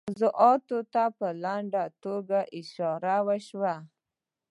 موضوعاتو 0.09 0.77
ته 0.93 1.03
په 1.17 1.27
لنډه 1.43 1.83
توګه 2.03 2.39
اشاره 2.59 3.17
شوه. 3.47 3.75